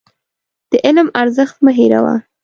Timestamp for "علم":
0.85-1.07